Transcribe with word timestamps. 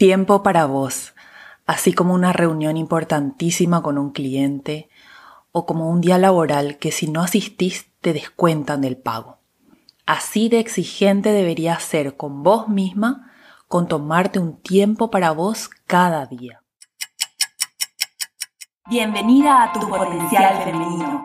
Tiempo 0.00 0.42
para 0.42 0.64
vos, 0.64 1.12
así 1.66 1.92
como 1.92 2.14
una 2.14 2.32
reunión 2.32 2.78
importantísima 2.78 3.82
con 3.82 3.98
un 3.98 4.12
cliente 4.12 4.88
o 5.52 5.66
como 5.66 5.90
un 5.90 6.00
día 6.00 6.16
laboral 6.16 6.78
que 6.78 6.90
si 6.90 7.06
no 7.06 7.20
asistís 7.20 7.92
te 8.00 8.14
descuentan 8.14 8.80
del 8.80 8.96
pago. 8.96 9.40
Así 10.06 10.48
de 10.48 10.58
exigente 10.58 11.32
deberías 11.32 11.82
ser 11.82 12.16
con 12.16 12.42
vos 12.42 12.66
misma 12.66 13.30
con 13.68 13.88
tomarte 13.88 14.38
un 14.38 14.56
tiempo 14.62 15.10
para 15.10 15.32
vos 15.32 15.68
cada 15.86 16.24
día. 16.24 16.62
Bienvenida 18.88 19.64
a 19.64 19.72
tu 19.74 19.86
potencial 19.86 20.64
femenino 20.64 21.24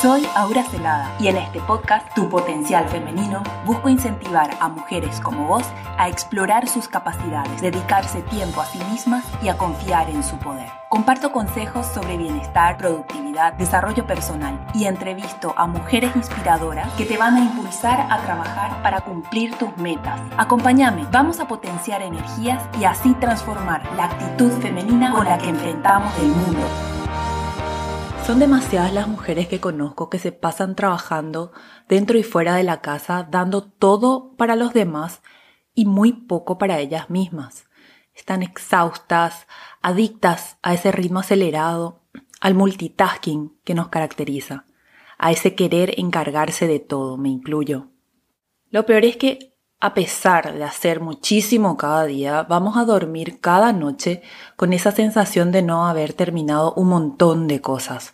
soy 0.00 0.26
Aura 0.34 0.62
Celada 0.62 1.14
y 1.20 1.28
en 1.28 1.36
este 1.36 1.60
podcast, 1.60 2.06
Tu 2.14 2.26
Potencial 2.30 2.88
Femenino, 2.88 3.42
busco 3.66 3.90
incentivar 3.90 4.48
a 4.58 4.68
mujeres 4.70 5.20
como 5.20 5.46
vos 5.46 5.64
a 5.98 6.08
explorar 6.08 6.66
sus 6.68 6.88
capacidades, 6.88 7.60
dedicarse 7.60 8.22
tiempo 8.22 8.62
a 8.62 8.66
sí 8.66 8.78
mismas 8.90 9.26
y 9.42 9.48
a 9.48 9.58
confiar 9.58 10.08
en 10.08 10.22
su 10.22 10.38
poder. 10.38 10.70
Comparto 10.88 11.32
consejos 11.32 11.86
sobre 11.86 12.16
bienestar, 12.16 12.78
productividad, 12.78 13.52
desarrollo 13.52 14.06
personal 14.06 14.58
y 14.72 14.86
entrevisto 14.86 15.52
a 15.58 15.66
mujeres 15.66 16.16
inspiradoras 16.16 16.90
que 16.94 17.04
te 17.04 17.18
van 17.18 17.36
a 17.36 17.40
impulsar 17.40 18.06
a 18.10 18.22
trabajar 18.22 18.82
para 18.82 19.02
cumplir 19.02 19.54
tus 19.56 19.76
metas. 19.76 20.18
Acompáñame, 20.38 21.06
vamos 21.12 21.40
a 21.40 21.46
potenciar 21.46 22.00
energías 22.00 22.62
y 22.80 22.84
así 22.84 23.12
transformar 23.20 23.82
la 23.96 24.04
actitud 24.04 24.50
femenina 24.62 25.12
con 25.12 25.26
la 25.26 25.36
que 25.36 25.50
enfrentamos 25.50 26.18
el 26.20 26.28
mundo. 26.28 26.89
Son 28.30 28.38
demasiadas 28.38 28.94
las 28.94 29.08
mujeres 29.08 29.48
que 29.48 29.58
conozco 29.58 30.08
que 30.08 30.20
se 30.20 30.30
pasan 30.30 30.76
trabajando 30.76 31.50
dentro 31.88 32.16
y 32.16 32.22
fuera 32.22 32.54
de 32.54 32.62
la 32.62 32.80
casa, 32.80 33.26
dando 33.28 33.64
todo 33.64 34.36
para 34.36 34.54
los 34.54 34.72
demás 34.72 35.20
y 35.74 35.84
muy 35.84 36.12
poco 36.12 36.56
para 36.56 36.78
ellas 36.78 37.10
mismas. 37.10 37.64
Están 38.14 38.44
exhaustas, 38.44 39.48
adictas 39.82 40.58
a 40.62 40.74
ese 40.74 40.92
ritmo 40.92 41.18
acelerado, 41.18 42.04
al 42.40 42.54
multitasking 42.54 43.58
que 43.64 43.74
nos 43.74 43.88
caracteriza, 43.88 44.64
a 45.18 45.32
ese 45.32 45.56
querer 45.56 45.98
encargarse 45.98 46.68
de 46.68 46.78
todo, 46.78 47.16
me 47.16 47.30
incluyo. 47.30 47.88
Lo 48.70 48.86
peor 48.86 49.06
es 49.06 49.16
que 49.16 49.49
a 49.80 49.94
pesar 49.94 50.54
de 50.54 50.62
hacer 50.62 51.00
muchísimo 51.00 51.78
cada 51.78 52.04
día, 52.04 52.42
vamos 52.42 52.76
a 52.76 52.84
dormir 52.84 53.40
cada 53.40 53.72
noche 53.72 54.22
con 54.56 54.74
esa 54.74 54.92
sensación 54.92 55.52
de 55.52 55.62
no 55.62 55.86
haber 55.86 56.12
terminado 56.12 56.74
un 56.74 56.88
montón 56.88 57.48
de 57.48 57.62
cosas. 57.62 58.12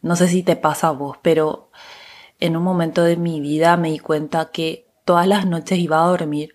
No 0.00 0.14
sé 0.14 0.28
si 0.28 0.44
te 0.44 0.54
pasa 0.54 0.88
a 0.88 0.92
vos, 0.92 1.18
pero 1.20 1.70
en 2.38 2.56
un 2.56 2.62
momento 2.62 3.02
de 3.02 3.16
mi 3.16 3.40
vida 3.40 3.76
me 3.76 3.90
di 3.90 3.98
cuenta 3.98 4.52
que 4.52 4.86
todas 5.04 5.26
las 5.26 5.44
noches 5.44 5.78
iba 5.78 6.02
a 6.02 6.06
dormir 6.06 6.54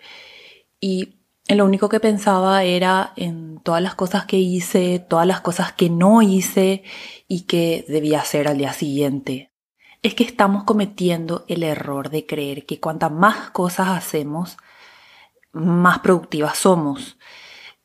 y 0.79 1.15
lo 1.49 1.65
único 1.65 1.89
que 1.89 1.99
pensaba 1.99 2.63
era 2.63 3.13
en 3.17 3.59
todas 3.59 3.81
las 3.81 3.95
cosas 3.95 4.25
que 4.25 4.37
hice, 4.37 4.99
todas 4.99 5.27
las 5.27 5.41
cosas 5.41 5.73
que 5.73 5.89
no 5.89 6.21
hice 6.21 6.83
y 7.27 7.41
que 7.41 7.85
debía 7.89 8.21
hacer 8.21 8.47
al 8.47 8.57
día 8.57 8.71
siguiente 8.73 9.51
es 10.03 10.13
que 10.15 10.23
estamos 10.23 10.63
cometiendo 10.63 11.45
el 11.47 11.63
error 11.63 12.09
de 12.09 12.25
creer 12.25 12.65
que 12.65 12.79
cuantas 12.79 13.11
más 13.11 13.49
cosas 13.51 13.89
hacemos, 13.89 14.57
más 15.51 15.99
productivas 15.99 16.57
somos. 16.57 17.17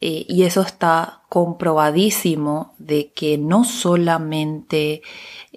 Eh, 0.01 0.27
y 0.29 0.43
eso 0.43 0.63
está 0.63 1.23
comprobadísimo 1.29 2.75
de 2.79 3.13
que 3.13 3.39
no 3.39 3.65
solamente 3.65 5.03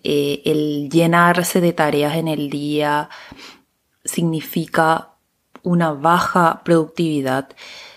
eh, 0.03 0.41
el 0.45 0.89
llenarse 0.89 1.61
de 1.61 1.73
tareas 1.73 2.15
en 2.15 2.27
el 2.27 2.51
día 2.51 3.09
significa 4.03 5.15
una 5.63 5.93
baja 5.93 6.61
productividad, 6.63 7.49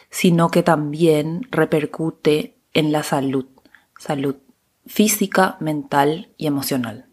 sino 0.08 0.50
que 0.50 0.62
también 0.62 1.46
repercute 1.50 2.56
en 2.72 2.92
la 2.92 3.02
salud, 3.02 3.46
salud 3.98 4.36
física, 4.86 5.58
mental 5.60 6.32
y 6.38 6.46
emocional. 6.46 7.07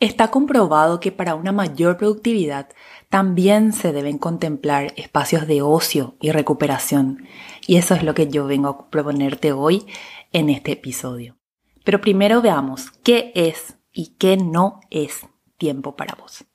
Está 0.00 0.30
comprobado 0.30 0.98
que 0.98 1.12
para 1.12 1.34
una 1.34 1.52
mayor 1.52 1.98
productividad 1.98 2.70
también 3.10 3.74
se 3.74 3.92
deben 3.92 4.16
contemplar 4.16 4.94
espacios 4.96 5.46
de 5.46 5.60
ocio 5.60 6.16
y 6.22 6.30
recuperación. 6.30 7.26
Y 7.66 7.76
eso 7.76 7.94
es 7.94 8.02
lo 8.02 8.14
que 8.14 8.26
yo 8.28 8.46
vengo 8.46 8.68
a 8.68 8.88
proponerte 8.88 9.52
hoy 9.52 9.84
en 10.32 10.48
este 10.48 10.72
episodio. 10.72 11.36
Pero 11.84 12.00
primero 12.00 12.40
veamos 12.40 12.90
qué 13.04 13.30
es 13.34 13.76
y 13.92 14.14
qué 14.16 14.38
no 14.38 14.80
es 14.88 15.26
tiempo 15.58 15.96
para 15.96 16.14
vos. 16.14 16.46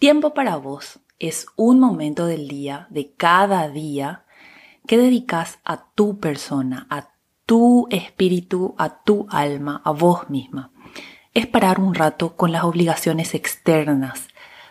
Tiempo 0.00 0.34
para 0.34 0.56
vos 0.56 0.98
es 1.20 1.46
un 1.54 1.78
momento 1.78 2.26
del 2.26 2.48
día, 2.48 2.88
de 2.90 3.14
cada 3.14 3.68
día, 3.68 4.24
que 4.88 4.98
dedicas 4.98 5.60
a 5.64 5.92
tu 5.92 6.18
persona, 6.18 6.88
a 6.90 7.10
tu 7.46 7.86
espíritu, 7.90 8.74
a 8.78 9.04
tu 9.04 9.28
alma, 9.30 9.80
a 9.84 9.92
vos 9.92 10.28
misma 10.28 10.73
es 11.34 11.46
parar 11.48 11.80
un 11.80 11.94
rato 11.94 12.36
con 12.36 12.52
las 12.52 12.64
obligaciones 12.64 13.34
externas, 13.34 14.28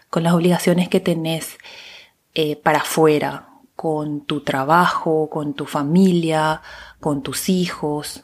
con 0.09 0.23
las 0.23 0.33
obligaciones 0.33 0.87
que 0.89 0.99
tenés 0.99 1.57
eh, 2.33 2.55
para 2.55 2.79
afuera, 2.79 3.49
con 3.75 4.25
tu 4.25 4.43
trabajo, 4.43 5.29
con 5.29 5.53
tu 5.53 5.65
familia, 5.65 6.61
con 6.99 7.21
tus 7.21 7.49
hijos, 7.49 8.23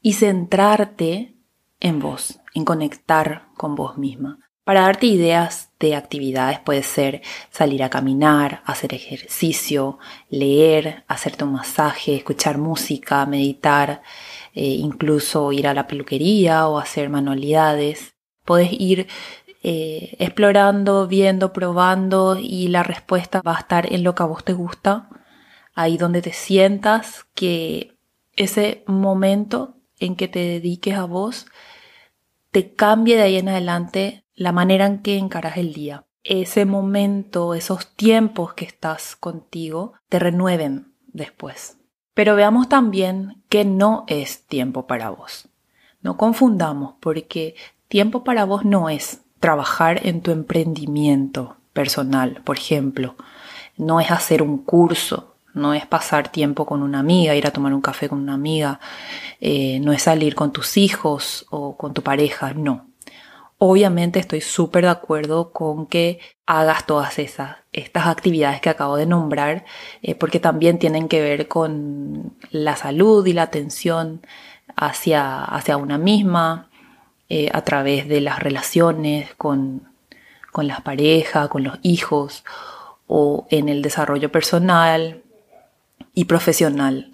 y 0.00 0.14
centrarte 0.14 1.36
en 1.80 1.98
vos, 1.98 2.40
en 2.54 2.64
conectar 2.64 3.48
con 3.56 3.74
vos 3.74 3.98
misma. 3.98 4.38
Para 4.64 4.82
darte 4.82 5.06
ideas 5.06 5.72
de 5.80 5.96
actividades 5.96 6.60
puede 6.60 6.84
ser 6.84 7.22
salir 7.50 7.82
a 7.82 7.90
caminar, 7.90 8.62
hacer 8.64 8.94
ejercicio, 8.94 9.98
leer, 10.30 11.02
hacerte 11.08 11.42
un 11.42 11.54
masaje, 11.54 12.14
escuchar 12.14 12.58
música, 12.58 13.26
meditar, 13.26 14.02
eh, 14.54 14.64
incluso 14.64 15.50
ir 15.50 15.66
a 15.66 15.74
la 15.74 15.88
peluquería 15.88 16.68
o 16.68 16.78
hacer 16.78 17.10
manualidades. 17.10 18.14
Puedes 18.44 18.70
ir 18.72 19.08
eh, 19.64 20.14
explorando, 20.20 21.08
viendo, 21.08 21.52
probando 21.52 22.36
y 22.38 22.68
la 22.68 22.84
respuesta 22.84 23.42
va 23.42 23.56
a 23.56 23.60
estar 23.60 23.92
en 23.92 24.04
lo 24.04 24.14
que 24.14 24.22
a 24.22 24.26
vos 24.26 24.44
te 24.44 24.52
gusta, 24.52 25.08
ahí 25.74 25.96
donde 25.96 26.22
te 26.22 26.32
sientas 26.32 27.26
que 27.34 27.96
ese 28.36 28.84
momento 28.86 29.74
en 29.98 30.14
que 30.14 30.28
te 30.28 30.38
dediques 30.38 30.96
a 30.96 31.04
vos 31.04 31.46
te 32.52 32.74
cambie 32.74 33.16
de 33.16 33.22
ahí 33.22 33.36
en 33.38 33.48
adelante 33.48 34.21
la 34.34 34.52
manera 34.52 34.86
en 34.86 34.98
que 34.98 35.18
encaras 35.18 35.56
el 35.56 35.72
día. 35.72 36.04
Ese 36.24 36.64
momento, 36.64 37.54
esos 37.54 37.94
tiempos 37.94 38.54
que 38.54 38.64
estás 38.64 39.16
contigo, 39.16 39.94
te 40.08 40.18
renueven 40.18 40.92
después. 41.08 41.78
Pero 42.14 42.36
veamos 42.36 42.68
también 42.68 43.42
que 43.48 43.64
no 43.64 44.04
es 44.06 44.46
tiempo 44.46 44.86
para 44.86 45.10
vos. 45.10 45.48
No 46.00 46.16
confundamos 46.16 46.94
porque 47.00 47.54
tiempo 47.88 48.24
para 48.24 48.44
vos 48.44 48.64
no 48.64 48.88
es 48.88 49.22
trabajar 49.40 50.06
en 50.06 50.20
tu 50.20 50.30
emprendimiento 50.30 51.56
personal, 51.72 52.40
por 52.44 52.58
ejemplo. 52.58 53.16
No 53.76 54.00
es 54.00 54.10
hacer 54.10 54.42
un 54.42 54.58
curso, 54.58 55.36
no 55.54 55.74
es 55.74 55.86
pasar 55.86 56.30
tiempo 56.30 56.66
con 56.66 56.82
una 56.82 56.98
amiga, 57.00 57.34
ir 57.34 57.46
a 57.46 57.52
tomar 57.52 57.74
un 57.74 57.80
café 57.80 58.08
con 58.08 58.18
una 58.20 58.34
amiga, 58.34 58.80
eh, 59.40 59.80
no 59.80 59.92
es 59.92 60.02
salir 60.02 60.34
con 60.34 60.52
tus 60.52 60.76
hijos 60.76 61.46
o 61.50 61.76
con 61.76 61.94
tu 61.94 62.02
pareja, 62.02 62.54
no. 62.54 62.91
Obviamente 63.64 64.18
estoy 64.18 64.40
súper 64.40 64.82
de 64.82 64.90
acuerdo 64.90 65.52
con 65.52 65.86
que 65.86 66.18
hagas 66.46 66.84
todas 66.84 67.20
esas, 67.20 67.58
estas 67.72 68.08
actividades 68.08 68.60
que 68.60 68.70
acabo 68.70 68.96
de 68.96 69.06
nombrar, 69.06 69.64
eh, 70.02 70.16
porque 70.16 70.40
también 70.40 70.80
tienen 70.80 71.06
que 71.06 71.20
ver 71.20 71.46
con 71.46 72.34
la 72.50 72.74
salud 72.74 73.24
y 73.24 73.32
la 73.32 73.42
atención 73.42 74.26
hacia, 74.74 75.44
hacia 75.44 75.76
una 75.76 75.96
misma, 75.96 76.70
eh, 77.28 77.50
a 77.52 77.62
través 77.62 78.08
de 78.08 78.20
las 78.20 78.40
relaciones 78.40 79.32
con, 79.36 79.88
con 80.50 80.66
las 80.66 80.80
parejas, 80.80 81.46
con 81.46 81.62
los 81.62 81.78
hijos, 81.82 82.42
o 83.06 83.46
en 83.48 83.68
el 83.68 83.80
desarrollo 83.80 84.32
personal 84.32 85.22
y 86.14 86.24
profesional. 86.24 87.12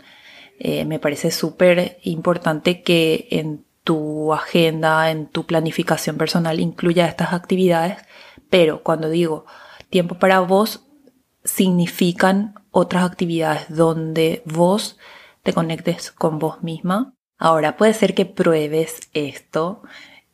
Eh, 0.59 0.87
me 0.87 0.99
parece 0.99 1.31
súper 1.31 1.99
importante 2.05 2.81
que 2.83 3.29
en 3.33 3.68
tu 3.89 4.35
agenda, 4.35 5.11
en 5.11 5.29
tu 5.29 5.47
planificación 5.47 6.19
personal 6.19 6.61
incluya 6.61 7.07
estas 7.07 7.33
actividades, 7.33 7.97
pero 8.51 8.83
cuando 8.83 9.09
digo 9.09 9.47
tiempo 9.89 10.19
para 10.19 10.41
vos, 10.41 10.85
significan 11.43 12.55
otras 12.71 13.03
actividades 13.03 13.75
donde 13.75 14.43
vos 14.45 14.99
te 15.43 15.55
conectes 15.55 16.11
con 16.11 16.39
vos 16.39 16.63
misma. 16.63 17.15
Ahora, 17.39 17.79
puede 17.79 17.95
ser 17.95 18.15
que 18.15 18.27
pruebes 18.27 19.09
esto 19.15 19.81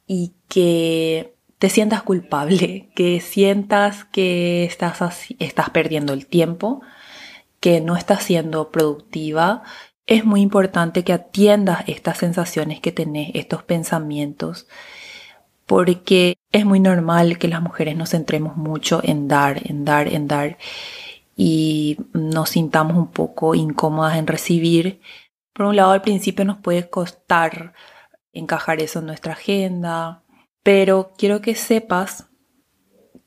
y 0.05 0.35
que 0.49 1.37
te 1.61 1.71
sientas 1.71 2.03
culpable, 2.03 2.91
que 2.97 3.21
sientas 3.21 4.05
que 4.05 4.65
estás, 4.65 4.99
estás 5.39 5.71
perdiendo 5.71 6.13
el 6.13 6.27
tiempo, 6.27 6.81
que 7.61 7.81
no 7.81 7.95
estás 7.95 8.25
siendo 8.25 8.73
productiva 8.73 9.63
es 10.07 10.25
muy 10.25 10.43
importante 10.43 11.05
que 11.05 11.13
atiendas 11.13 11.85
estas 11.87 12.19
sensaciones 12.19 12.81
que 12.81 12.93
tenés, 12.93 13.31
estos 13.35 13.63
pensamientos, 13.63 14.67
porque 15.67 16.37
es 16.53 16.67
muy 16.67 16.81
normal 16.81 17.39
que 17.39 17.49
las 17.49 17.63
mujeres 17.63 17.97
nos 17.97 18.11
centremos 18.11 18.57
mucho 18.57 19.01
en 19.03 19.29
dar, 19.29 19.63
en 19.69 19.85
dar, 19.85 20.09
en 20.09 20.29
dar, 20.29 20.59
y 21.37 21.97
nos 22.13 22.51
sintamos 22.51 22.97
un 22.97 23.09
poco 23.09 23.55
incómodas 23.55 24.17
en 24.19 24.27
recibir. 24.27 25.01
Por 25.53 25.67
un 25.67 25.77
lado, 25.77 25.93
al 25.93 26.03
principio 26.03 26.45
nos 26.45 26.59
puede 26.59 26.89
costar 26.89 27.73
encajar 28.33 28.81
eso 28.81 28.99
en 28.99 29.07
nuestra 29.07 29.33
agenda, 29.33 30.23
pero 30.63 31.13
quiero 31.17 31.41
que 31.41 31.55
sepas 31.55 32.27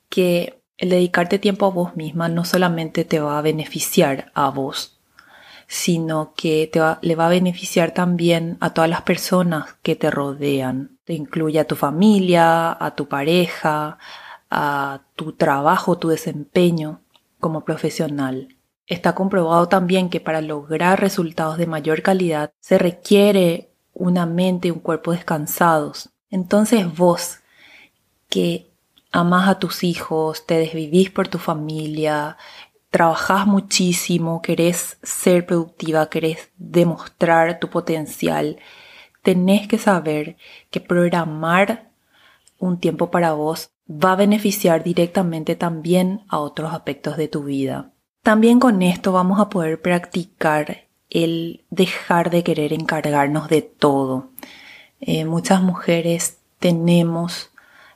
que 0.08 0.60
el 0.76 0.90
dedicarte 0.90 1.38
tiempo 1.38 1.66
a 1.66 1.70
vos 1.70 1.96
misma 1.96 2.28
no 2.28 2.44
solamente 2.44 3.04
te 3.04 3.18
va 3.18 3.38
a 3.38 3.42
beneficiar 3.42 4.30
a 4.34 4.50
vos, 4.50 4.97
sino 5.68 6.32
que 6.34 6.66
te 6.72 6.80
le 7.02 7.14
va 7.14 7.26
a 7.26 7.30
beneficiar 7.30 7.92
también 7.92 8.56
a 8.58 8.72
todas 8.72 8.88
las 8.88 9.02
personas 9.02 9.76
que 9.82 9.94
te 9.94 10.10
rodean. 10.10 10.98
Te 11.04 11.12
incluye 11.12 11.60
a 11.60 11.66
tu 11.66 11.76
familia, 11.76 12.72
a 12.72 12.94
tu 12.96 13.06
pareja, 13.06 13.98
a 14.50 15.02
tu 15.14 15.32
trabajo, 15.32 15.98
tu 15.98 16.08
desempeño 16.08 17.02
como 17.38 17.64
profesional. 17.66 18.56
Está 18.86 19.14
comprobado 19.14 19.68
también 19.68 20.08
que 20.08 20.20
para 20.20 20.40
lograr 20.40 21.00
resultados 21.00 21.58
de 21.58 21.66
mayor 21.66 22.00
calidad 22.00 22.50
se 22.60 22.78
requiere 22.78 23.68
una 23.92 24.24
mente 24.24 24.68
y 24.68 24.70
un 24.70 24.80
cuerpo 24.80 25.12
descansados. 25.12 26.08
Entonces 26.30 26.96
vos, 26.96 27.40
que 28.30 28.70
amás 29.12 29.48
a 29.48 29.58
tus 29.58 29.84
hijos, 29.84 30.46
te 30.46 30.58
desvivís 30.58 31.10
por 31.10 31.28
tu 31.28 31.38
familia, 31.38 32.38
trabajás 32.90 33.46
muchísimo, 33.46 34.42
querés 34.42 34.98
ser 35.02 35.46
productiva, 35.46 36.08
querés 36.08 36.50
demostrar 36.56 37.58
tu 37.58 37.68
potencial, 37.68 38.58
tenés 39.22 39.68
que 39.68 39.78
saber 39.78 40.36
que 40.70 40.80
programar 40.80 41.90
un 42.58 42.78
tiempo 42.78 43.10
para 43.10 43.32
vos 43.32 43.70
va 43.88 44.12
a 44.12 44.16
beneficiar 44.16 44.82
directamente 44.82 45.56
también 45.56 46.22
a 46.28 46.38
otros 46.38 46.72
aspectos 46.72 47.16
de 47.16 47.28
tu 47.28 47.44
vida. 47.44 47.92
También 48.22 48.58
con 48.60 48.82
esto 48.82 49.12
vamos 49.12 49.40
a 49.40 49.48
poder 49.48 49.80
practicar 49.80 50.88
el 51.10 51.64
dejar 51.70 52.30
de 52.30 52.42
querer 52.42 52.72
encargarnos 52.72 53.48
de 53.48 53.62
todo. 53.62 54.30
Eh, 55.00 55.24
muchas 55.24 55.62
mujeres 55.62 56.38
tenemos 56.58 57.50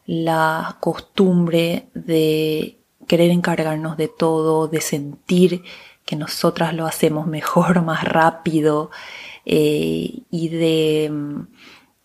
la 0.07 0.77
costumbre 0.81 1.89
de 1.95 2.79
querer 3.13 3.31
encargarnos 3.31 3.99
de 3.99 4.09
todo, 4.09 4.69
de 4.69 4.81
sentir 4.81 5.65
que 6.07 6.17
nosotras 6.17 6.73
lo 6.73 6.87
hacemos 6.87 7.27
mejor, 7.27 7.83
más 7.85 8.05
rápido 8.05 8.91
eh, 9.45 10.23
y 10.31 10.49
de 10.49 11.11
mm, 11.13 11.41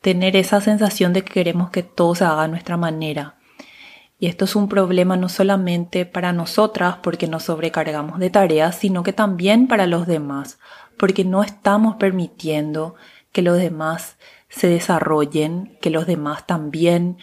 tener 0.01 0.35
esa 0.35 0.59
sensación 0.59 1.13
de 1.13 1.23
que 1.23 1.31
queremos 1.31 1.69
que 1.69 1.81
todo 1.81 2.13
se 2.13 2.25
haga 2.25 2.43
a 2.43 2.47
nuestra 2.49 2.75
manera. 2.75 3.37
Y 4.19 4.27
esto 4.27 4.43
es 4.43 4.57
un 4.57 4.67
problema 4.67 5.15
no 5.15 5.29
solamente 5.29 6.05
para 6.05 6.33
nosotras 6.33 6.97
porque 7.01 7.25
nos 7.25 7.43
sobrecargamos 7.43 8.19
de 8.19 8.29
tareas, 8.29 8.75
sino 8.75 9.01
que 9.03 9.13
también 9.13 9.69
para 9.69 9.87
los 9.87 10.07
demás, 10.07 10.59
porque 10.97 11.23
no 11.23 11.41
estamos 11.41 11.95
permitiendo 11.95 12.95
que 13.31 13.43
los 13.43 13.57
demás 13.57 14.17
se 14.49 14.67
desarrollen, 14.67 15.77
que 15.79 15.89
los 15.89 16.05
demás 16.05 16.45
también 16.45 17.17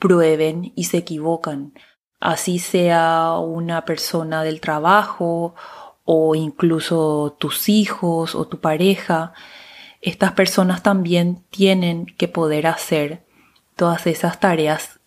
prueben 0.00 0.72
y 0.74 0.84
se 0.84 0.96
equivocan. 0.96 1.72
Así 2.20 2.58
sea 2.58 3.38
una 3.38 3.84
persona 3.84 4.42
del 4.42 4.60
trabajo 4.60 5.54
o 6.04 6.34
incluso 6.34 7.36
tus 7.38 7.68
hijos 7.68 8.34
o 8.34 8.46
tu 8.46 8.60
pareja, 8.60 9.32
estas 10.00 10.32
personas 10.32 10.82
también 10.82 11.44
tienen 11.50 12.06
que 12.06 12.28
poder 12.28 12.66
hacer 12.66 13.24
todas 13.76 14.06
esas 14.06 14.40
tareas 14.40 15.00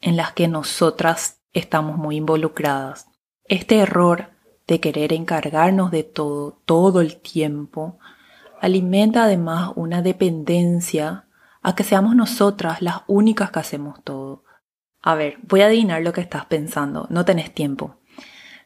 en 0.00 0.16
las 0.16 0.32
que 0.32 0.48
nosotras 0.48 1.38
estamos 1.52 1.96
muy 1.96 2.16
involucradas. 2.16 3.06
Este 3.44 3.78
error 3.78 4.30
de 4.66 4.80
querer 4.80 5.12
encargarnos 5.12 5.90
de 5.90 6.02
todo 6.02 6.58
todo 6.64 7.00
el 7.00 7.16
tiempo 7.16 7.98
alimenta 8.60 9.24
además 9.24 9.72
una 9.74 10.02
dependencia 10.02 11.26
a 11.62 11.74
que 11.74 11.84
seamos 11.84 12.14
nosotras 12.14 12.80
las 12.82 13.02
únicas 13.06 13.50
que 13.50 13.60
hacemos 13.60 14.02
todo. 14.02 14.44
A 15.02 15.16
ver, 15.16 15.38
voy 15.48 15.62
a 15.62 15.66
adivinar 15.66 16.02
lo 16.02 16.12
que 16.12 16.20
estás 16.20 16.46
pensando, 16.46 17.06
no 17.10 17.24
tenés 17.24 17.52
tiempo. 17.52 17.96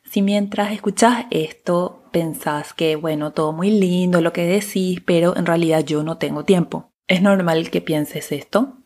Si 0.05 0.23
mientras 0.23 0.71
escuchas 0.73 1.25
esto 1.31 2.05
pensás 2.13 2.75
que, 2.75 2.95
bueno, 2.95 3.33
todo 3.33 3.53
muy 3.53 3.71
lindo 3.71 4.21
lo 4.21 4.33
que 4.33 4.47
decís, 4.47 5.01
pero 5.05 5.37
en 5.37 5.47
realidad 5.47 5.85
yo 5.85 6.03
no 6.03 6.19
tengo 6.19 6.45
tiempo. 6.45 6.93
Es 7.09 7.23
normal 7.23 7.71
que 7.71 7.81
pienses 7.81 8.33
esto, 8.33 8.79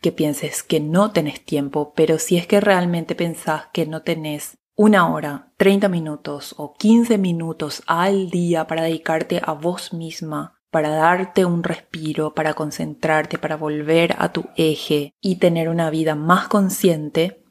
que 0.00 0.12
pienses 0.12 0.62
que 0.62 0.80
no 0.80 1.12
tenés 1.12 1.44
tiempo, 1.44 1.92
pero 1.94 2.18
si 2.18 2.36
es 2.36 2.46
que 2.46 2.60
realmente 2.60 3.14
pensás 3.14 3.66
que 3.72 3.86
no 3.86 4.02
tenés 4.02 4.58
una 4.74 5.12
hora, 5.12 5.52
30 5.56 5.88
minutos 5.88 6.54
o 6.56 6.74
15 6.74 7.18
minutos 7.18 7.82
al 7.86 8.30
día 8.30 8.66
para 8.66 8.82
dedicarte 8.82 9.40
a 9.44 9.52
vos 9.52 9.92
misma, 9.92 10.57
para 10.78 10.90
darte 10.90 11.44
un 11.44 11.64
respiro, 11.64 12.34
para 12.34 12.54
concentrarte, 12.54 13.36
para 13.36 13.56
volver 13.56 14.14
a 14.16 14.30
tu 14.30 14.44
eje 14.54 15.12
y 15.20 15.40
tener 15.40 15.68
una 15.68 15.90
vida 15.90 16.14
más 16.14 16.46
consciente, 16.46 17.42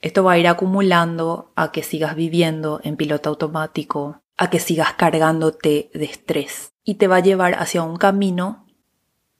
esto 0.00 0.24
va 0.24 0.32
a 0.32 0.38
ir 0.38 0.48
acumulando 0.48 1.52
a 1.54 1.70
que 1.70 1.84
sigas 1.84 2.16
viviendo 2.16 2.80
en 2.82 2.96
piloto 2.96 3.30
automático, 3.30 4.22
a 4.36 4.50
que 4.50 4.58
sigas 4.58 4.94
cargándote 4.94 5.92
de 5.94 6.04
estrés 6.04 6.72
y 6.82 6.96
te 6.96 7.06
va 7.06 7.18
a 7.18 7.20
llevar 7.20 7.54
hacia 7.54 7.84
un 7.84 7.96
camino 7.96 8.66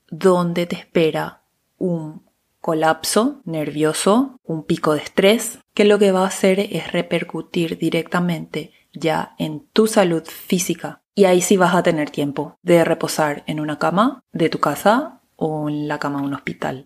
donde 0.09 0.65
te 0.65 0.77
espera 0.77 1.43
un 1.77 2.23
colapso 2.61 3.41
nervioso, 3.43 4.39
un 4.43 4.63
pico 4.63 4.93
de 4.93 5.01
estrés, 5.01 5.59
que 5.73 5.83
lo 5.83 5.99
que 5.99 6.13
va 6.13 6.21
a 6.21 6.27
hacer 6.27 6.61
es 6.61 6.93
repercutir 6.93 7.77
directamente 7.77 8.71
ya 8.93 9.35
en 9.39 9.67
tu 9.73 9.87
salud 9.87 10.23
física 10.23 11.02
y 11.15 11.25
ahí 11.25 11.41
sí 11.41 11.57
vas 11.57 11.75
a 11.75 11.83
tener 11.83 12.09
tiempo 12.09 12.57
de 12.63 12.83
reposar 12.83 13.43
en 13.47 13.59
una 13.59 13.79
cama 13.79 14.23
de 14.31 14.49
tu 14.49 14.59
casa 14.59 15.21
o 15.35 15.69
en 15.69 15.87
la 15.87 15.99
cama 15.99 16.21
de 16.21 16.27
un 16.27 16.33
hospital. 16.33 16.85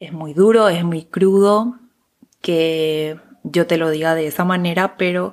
Es 0.00 0.12
muy 0.12 0.34
duro, 0.34 0.68
es 0.68 0.84
muy 0.84 1.04
crudo 1.04 1.78
que 2.40 3.18
yo 3.44 3.66
te 3.66 3.76
lo 3.76 3.90
diga 3.90 4.14
de 4.14 4.26
esa 4.26 4.44
manera, 4.44 4.96
pero 4.96 5.32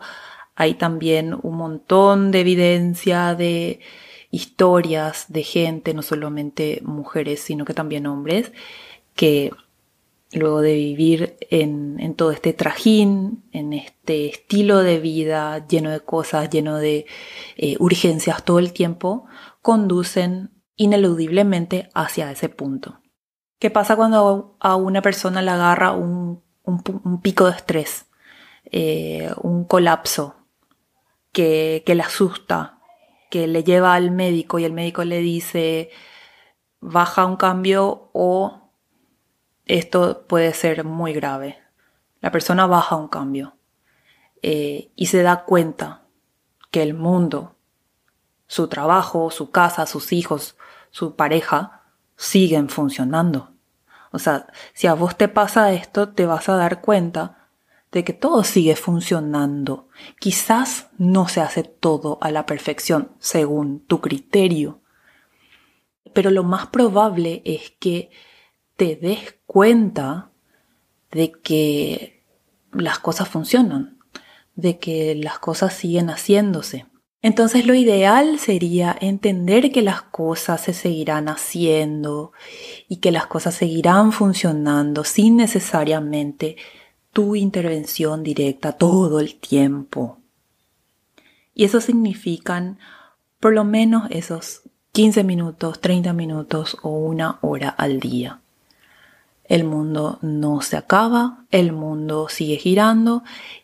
hay 0.56 0.74
también 0.76 1.38
un 1.42 1.56
montón 1.56 2.32
de 2.32 2.42
evidencia 2.42 3.36
de 3.36 3.80
historias 4.30 5.26
de 5.30 5.44
gente, 5.44 5.94
no 5.94 6.02
solamente 6.02 6.82
mujeres, 6.84 7.40
sino 7.40 7.66
que 7.66 7.74
también 7.74 8.08
hombres, 8.08 8.52
que 9.16 9.52
luego 10.34 10.62
de 10.62 10.74
vivir 10.74 11.38
en, 11.50 12.16
todo 12.16 12.32
este 12.32 12.54
trajín, 12.54 13.44
en 13.52 13.74
este 13.74 14.28
estilo 14.28 14.80
de 14.80 15.00
vida 15.00 15.66
lleno 15.68 15.92
de 15.92 16.02
cosas, 16.02 16.50
lleno 16.50 16.78
de 16.78 17.06
eh, 17.56 17.76
urgencias 17.80 18.44
todo 18.44 18.60
el 18.60 18.74
tiempo, 18.74 19.26
conducen 19.62 20.52
ineludiblemente 20.76 21.90
hacia 21.94 22.32
ese 22.32 22.50
punto. 22.50 23.00
¿Qué 23.60 23.72
pasa 23.72 23.96
cuando 23.96 24.58
a 24.60 24.76
una 24.76 25.02
persona 25.02 25.42
le 25.42 25.52
agarra 25.52 25.94
un, 25.94 26.44
pico 27.22 27.46
de 27.46 27.56
estrés, 27.56 28.06
eh, 28.66 29.32
un 29.42 29.64
colapso 29.66 30.36
que, 31.32 31.84
que 31.86 31.96
le 31.96 32.04
asusta, 32.04 32.80
que 33.30 33.48
le 33.48 33.64
lleva 33.64 33.94
al 33.94 34.12
médico 34.12 34.60
y 34.60 34.66
el 34.66 34.74
médico 34.74 35.04
le 35.04 35.20
dice 35.20 35.90
baja 36.80 37.26
un 37.26 37.38
cambio 37.38 38.10
o 38.14 38.67
esto 39.68 40.26
puede 40.28 40.54
ser 40.54 40.84
muy 40.84 41.14
grave. 41.14 41.60
La 42.22 42.32
persona 42.32 42.66
baja 42.66 42.96
un 42.96 43.08
cambio 43.08 43.56
eh, 44.42 44.92
y 44.96 45.08
se 45.08 45.22
da 45.22 45.44
cuenta 45.44 46.04
que 46.72 46.82
el 46.82 46.94
mundo, 46.94 47.56
su 48.48 48.68
trabajo, 48.68 49.32
su 49.32 49.52
casa, 49.52 49.86
sus 49.86 50.14
hijos, 50.14 50.58
su 50.90 51.16
pareja, 51.16 51.84
siguen 52.16 52.70
funcionando. 52.70 53.54
O 54.12 54.20
sea, 54.20 54.48
si 54.74 54.88
a 54.88 54.94
vos 54.94 55.16
te 55.16 55.28
pasa 55.28 55.72
esto, 55.72 56.10
te 56.10 56.26
vas 56.26 56.50
a 56.50 56.56
dar 56.56 56.82
cuenta 56.82 57.50
de 57.92 58.04
que 58.04 58.14
todo 58.14 58.44
sigue 58.44 58.76
funcionando. 58.76 59.90
Quizás 60.20 60.88
no 60.98 61.28
se 61.28 61.42
hace 61.42 61.64
todo 61.64 62.18
a 62.22 62.32
la 62.32 62.46
perfección 62.46 63.12
según 63.20 63.80
tu 63.86 64.02
criterio, 64.02 64.82
pero 66.14 66.32
lo 66.32 66.44
más 66.44 66.68
probable 66.68 67.42
es 67.46 67.72
que 67.80 68.10
te 68.78 68.96
des 68.96 69.36
cuenta 69.46 70.30
de 71.12 71.32
que 71.32 72.24
las 72.72 73.00
cosas 73.00 73.28
funcionan, 73.28 73.98
de 74.56 74.78
que 74.78 75.16
las 75.16 75.40
cosas 75.40 75.74
siguen 75.74 76.10
haciéndose. 76.10 76.86
Entonces 77.24 77.66
lo 77.66 77.74
ideal 77.74 78.38
sería 78.40 78.96
entender 79.02 79.72
que 79.72 79.82
las 79.82 80.04
cosas 80.04 80.62
se 80.62 80.74
seguirán 80.74 81.28
haciendo 81.28 82.32
y 82.88 82.98
que 82.98 83.12
las 83.12 83.26
cosas 83.26 83.56
seguirán 83.56 84.12
funcionando 84.12 85.04
sin 85.04 85.38
necesariamente 85.38 86.56
tu 87.12 87.36
intervención 87.36 88.22
directa 88.22 88.74
todo 88.74 89.20
el 89.20 89.40
tiempo. 89.40 90.20
Y 91.56 91.66
eso 91.66 91.82
significan 91.82 92.78
por 93.40 93.54
lo 93.54 93.64
menos 93.64 94.08
esos 94.12 94.62
15 94.92 95.24
minutos, 95.24 95.82
30 95.82 96.14
minutos 96.14 96.78
o 96.84 96.90
una 96.90 97.40
hora 97.42 97.70
al 97.70 98.00
día. 98.00 98.42
El 99.48 99.64
mundo 99.64 100.20
no 100.22 100.62
se 100.62 100.78
acaba, 100.78 101.46
el 101.52 101.72
mundo 101.72 102.28
sigue 102.30 102.58
girando 102.58 103.24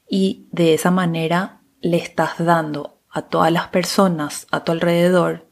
y 0.10 0.48
de 0.52 0.74
esa 0.74 0.92
manera 0.92 1.62
le 1.82 1.98
estás 1.98 2.44
dando 2.44 3.02
a 3.10 3.24
todas 3.24 3.52
las 3.52 3.68
personas 3.68 4.48
a 4.52 4.64
tu 4.64 4.72
alrededor, 4.72 5.48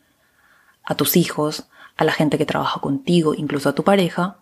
a 0.83 0.95
tus 0.95 1.15
hijos, 1.17 1.69
a 1.97 2.03
la 2.03 2.13
gente 2.13 2.37
que 2.37 2.45
trabaja 2.45 2.79
contigo, 2.79 3.35
incluso 3.35 3.69
a 3.69 3.75
tu 3.75 3.83
pareja, 3.83 4.39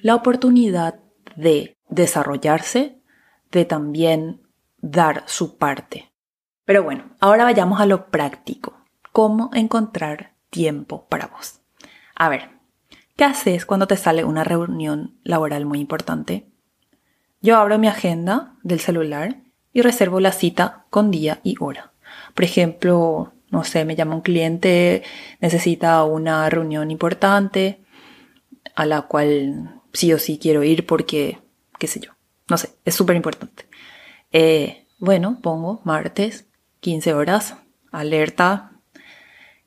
la 0.00 0.14
oportunidad 0.14 1.00
de 1.34 1.76
desarrollarse, 1.88 3.00
de 3.50 3.64
también 3.64 4.42
dar 4.78 5.24
su 5.26 5.58
parte. 5.58 6.12
Pero 6.64 6.82
bueno, 6.82 7.16
ahora 7.20 7.44
vayamos 7.44 7.80
a 7.80 7.86
lo 7.86 8.06
práctico. 8.10 8.74
¿Cómo 9.12 9.50
encontrar 9.52 10.34
tiempo 10.50 11.06
para 11.08 11.26
vos? 11.26 11.60
A 12.14 12.28
ver, 12.28 12.55
¿qué 13.16 13.24
haces 13.24 13.66
cuando 13.66 13.86
te 13.86 13.96
sale 13.96 14.24
una 14.24 14.44
reunión 14.44 15.18
laboral 15.24 15.64
muy 15.64 15.80
importante? 15.80 16.46
Yo 17.40 17.56
abro 17.56 17.78
mi 17.78 17.88
agenda 17.88 18.54
del 18.62 18.80
celular 18.80 19.36
y 19.72 19.82
reservo 19.82 20.20
la 20.20 20.32
cita 20.32 20.86
con 20.90 21.10
día 21.10 21.40
y 21.42 21.56
hora. 21.60 21.92
Por 22.34 22.44
ejemplo, 22.44 23.32
no 23.50 23.64
sé, 23.64 23.84
me 23.84 23.96
llama 23.96 24.14
un 24.14 24.20
cliente, 24.20 25.02
necesita 25.40 26.04
una 26.04 26.48
reunión 26.50 26.90
importante 26.90 27.80
a 28.74 28.86
la 28.86 29.02
cual 29.02 29.80
sí 29.92 30.12
o 30.12 30.18
sí 30.18 30.38
quiero 30.38 30.62
ir 30.62 30.86
porque, 30.86 31.38
qué 31.78 31.86
sé 31.86 32.00
yo, 32.00 32.12
no 32.48 32.58
sé, 32.58 32.70
es 32.84 32.94
súper 32.94 33.16
importante. 33.16 33.66
Eh, 34.32 34.86
bueno, 34.98 35.38
pongo 35.42 35.80
martes, 35.84 36.46
15 36.80 37.14
horas, 37.14 37.56
alerta 37.90 38.72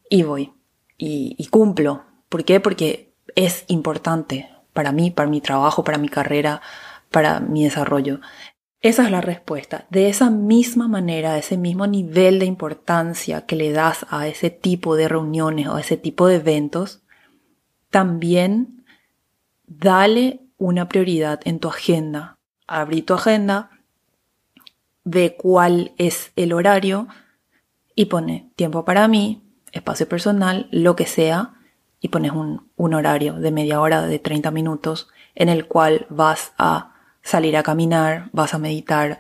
y 0.10 0.24
voy 0.24 0.54
y, 0.98 1.36
y 1.38 1.48
cumplo. 1.48 2.04
¿Por 2.30 2.46
qué? 2.46 2.60
Porque 2.60 3.09
es 3.46 3.64
importante 3.68 4.50
para 4.74 4.92
mí, 4.92 5.12
para 5.12 5.30
mi 5.30 5.40
trabajo, 5.40 5.84
para 5.84 5.98
mi 5.98 6.10
carrera, 6.10 6.62
para 7.10 7.40
mi 7.40 7.64
desarrollo. 7.64 8.20
Esa 8.82 9.04
es 9.04 9.12
la 9.12 9.22
respuesta. 9.22 9.86
De 9.90 10.10
esa 10.10 10.30
misma 10.30 10.88
manera, 10.88 11.38
ese 11.38 11.58
mismo 11.58 11.88
nivel 11.88 12.40
de 12.40 12.46
importancia 12.46 13.46
que 13.46 13.56
le 13.56 13.72
das 13.72 14.06
a 14.10 14.28
ese 14.28 14.50
tipo 14.50 14.96
de 14.96 15.08
reuniones 15.08 15.68
o 15.68 15.76
a 15.76 15.82
ese 15.82 15.98
tipo 15.98 16.28
de 16.28 16.36
eventos, 16.36 17.02
también 17.90 18.86
dale 19.68 20.42
una 20.58 20.90
prioridad 20.90 21.40
en 21.46 21.60
tu 21.60 21.70
agenda. 21.70 22.38
Abrí 22.68 23.02
tu 23.02 23.14
agenda, 23.14 23.72
ve 25.04 25.36
cuál 25.38 25.94
es 25.98 26.32
el 26.36 26.54
horario 26.54 27.08
y 27.96 28.06
pone 28.06 28.52
tiempo 28.56 28.86
para 28.86 29.08
mí, 29.08 29.44
espacio 29.72 30.08
personal, 30.08 30.68
lo 30.72 30.96
que 30.96 31.06
sea, 31.06 31.59
y 32.02 32.10
pones 32.10 32.32
un, 32.32 32.70
horario 32.78 33.34
de 33.34 33.52
media 33.52 33.82
hora, 33.82 34.04
de 34.04 34.20
30 34.20 34.52
minutos, 34.52 35.10
en 35.36 35.50
el 35.50 35.68
cual 35.68 36.06
vas 36.10 36.54
a 36.58 36.96
salir 37.22 37.58
a 37.58 37.64
caminar, 37.64 38.30
vas 38.32 38.54
a 38.54 38.58
meditar, 38.58 39.20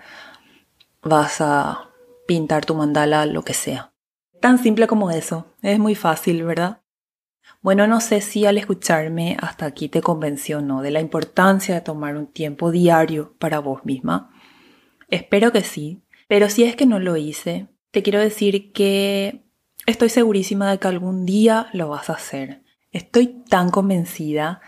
vas 1.01 1.41
a 1.41 1.89
pintar 2.27 2.65
tu 2.65 2.75
mandala, 2.75 3.25
lo 3.25 3.43
que 3.43 3.53
sea. 3.53 3.91
Tan 4.39 4.57
simple 4.57 4.87
como 4.87 5.11
eso. 5.11 5.47
Es 5.61 5.79
muy 5.79 5.95
fácil, 5.95 6.43
¿verdad? 6.43 6.81
Bueno, 7.61 7.87
no 7.87 7.99
sé 7.99 8.21
si 8.21 8.45
al 8.45 8.57
escucharme 8.57 9.35
hasta 9.41 9.65
aquí 9.65 9.89
te 9.89 10.01
convenció 10.01 10.61
no 10.61 10.81
de 10.81 10.91
la 10.91 11.01
importancia 11.01 11.75
de 11.75 11.81
tomar 11.81 12.15
un 12.15 12.27
tiempo 12.27 12.71
diario 12.71 13.35
para 13.37 13.59
vos 13.59 13.83
misma. 13.83 14.31
Espero 15.09 15.51
que 15.51 15.61
sí, 15.61 16.01
pero 16.27 16.49
si 16.49 16.63
es 16.63 16.75
que 16.75 16.85
no 16.85 16.99
lo 16.99 17.17
hice, 17.17 17.67
te 17.91 18.01
quiero 18.01 18.19
decir 18.19 18.71
que 18.71 19.43
estoy 19.85 20.09
segurísima 20.09 20.71
de 20.71 20.77
que 20.77 20.87
algún 20.87 21.25
día 21.25 21.67
lo 21.73 21.89
vas 21.89 22.09
a 22.09 22.13
hacer. 22.13 22.63
Estoy 22.91 23.27
tan 23.47 23.69
convencida 23.69 24.61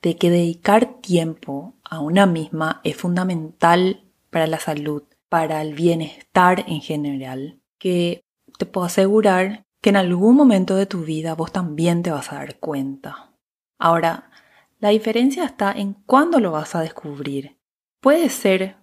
de 0.00 0.16
que 0.16 0.30
dedicar 0.30 1.00
tiempo 1.00 1.74
a 1.82 2.00
una 2.00 2.26
misma 2.26 2.80
es 2.84 2.96
fundamental 2.96 4.04
para 4.30 4.46
la 4.46 4.60
salud, 4.60 5.02
para 5.28 5.60
el 5.62 5.74
bienestar 5.74 6.64
en 6.68 6.80
general, 6.80 7.58
que 7.78 8.22
te 8.58 8.66
puedo 8.66 8.86
asegurar 8.86 9.64
que 9.80 9.90
en 9.90 9.96
algún 9.96 10.36
momento 10.36 10.76
de 10.76 10.86
tu 10.86 11.04
vida 11.04 11.34
vos 11.34 11.52
también 11.52 12.02
te 12.02 12.10
vas 12.10 12.32
a 12.32 12.36
dar 12.36 12.58
cuenta. 12.58 13.32
Ahora, 13.78 14.30
la 14.78 14.90
diferencia 14.90 15.44
está 15.44 15.72
en 15.72 15.94
cuándo 15.94 16.40
lo 16.40 16.52
vas 16.52 16.74
a 16.74 16.80
descubrir. 16.80 17.56
Puede 18.00 18.28
ser 18.28 18.76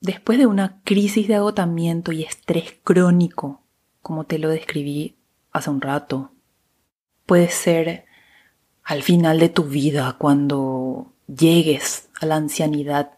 después 0.00 0.38
de 0.38 0.46
una 0.46 0.80
crisis 0.82 1.28
de 1.28 1.36
agotamiento 1.36 2.10
y 2.10 2.24
estrés 2.24 2.76
crónico, 2.82 3.62
como 4.02 4.24
te 4.24 4.38
lo 4.38 4.48
describí 4.48 5.16
hace 5.52 5.70
un 5.70 5.80
rato. 5.80 6.32
Puede 7.26 7.48
ser 7.48 8.06
al 8.84 9.02
final 9.02 9.40
de 9.40 9.48
tu 9.48 9.64
vida, 9.64 10.16
cuando 10.18 11.12
llegues 11.26 12.10
a 12.20 12.26
la 12.26 12.36
ancianidad 12.36 13.12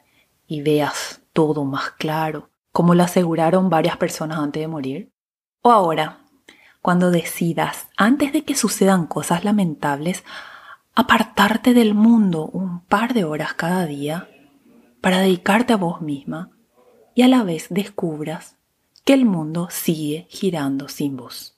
y 0.47 0.63
veas 0.63 1.21
todo 1.33 1.65
más 1.65 1.91
claro, 1.91 2.51
como 2.73 2.95
lo 2.95 3.03
aseguraron 3.03 3.69
varias 3.69 3.97
personas 3.97 4.39
antes 4.39 4.61
de 4.61 4.69
morir. 4.69 5.13
O 5.63 5.73
ahora, 5.73 6.21
cuando 6.81 7.11
decidas, 7.11 7.89
antes 7.97 8.33
de 8.33 8.45
que 8.45 8.55
sucedan 8.55 9.07
cosas 9.07 9.45
lamentables, 9.45 10.23
apartarte 10.95 11.75
del 11.75 11.95
mundo 11.95 12.47
un 12.47 12.81
par 12.81 13.13
de 13.13 13.25
horas 13.25 13.55
cada 13.55 13.87
día 13.87 14.29
para 15.01 15.19
dedicarte 15.19 15.73
a 15.73 15.77
vos 15.77 16.01
misma 16.01 16.51
y 17.15 17.23
a 17.23 17.29
la 17.29 17.43
vez 17.43 17.67
descubras 17.71 18.57
que 19.05 19.15
el 19.15 19.25
mundo 19.25 19.69
sigue 19.71 20.27
girando 20.31 20.89
sin 20.89 21.17
vos. 21.17 21.56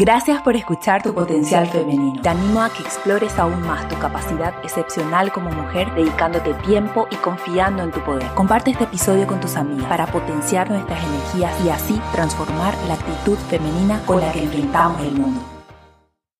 Gracias 0.00 0.40
por 0.40 0.56
escuchar 0.56 1.02
tu 1.02 1.12
potencial 1.12 1.66
femenino. 1.66 2.22
Te 2.22 2.30
animo 2.30 2.62
a 2.62 2.70
que 2.70 2.80
explores 2.80 3.38
aún 3.38 3.60
más 3.66 3.86
tu 3.86 3.98
capacidad 3.98 4.54
excepcional 4.64 5.30
como 5.30 5.50
mujer, 5.50 5.94
dedicándote 5.94 6.54
tiempo 6.54 7.06
y 7.10 7.16
confiando 7.16 7.82
en 7.82 7.90
tu 7.90 8.02
poder. 8.02 8.26
Comparte 8.34 8.70
este 8.70 8.84
episodio 8.84 9.26
con 9.26 9.40
tus 9.40 9.56
amigas 9.56 9.86
para 9.90 10.06
potenciar 10.06 10.70
nuestras 10.70 11.04
energías 11.04 11.52
y 11.62 11.68
así 11.68 12.00
transformar 12.12 12.74
la 12.88 12.94
actitud 12.94 13.36
femenina 13.50 14.00
con 14.06 14.22
la 14.22 14.32
que 14.32 14.42
enfrentamos 14.42 15.02
el 15.02 15.12
mundo. 15.18 15.49